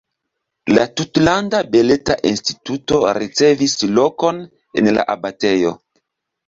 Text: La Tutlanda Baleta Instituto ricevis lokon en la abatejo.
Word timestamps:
La 0.77 0.85
Tutlanda 1.01 1.59
Baleta 1.75 2.17
Instituto 2.31 2.99
ricevis 3.21 3.79
lokon 4.01 4.45
en 4.83 4.95
la 4.99 5.09
abatejo. 5.19 5.81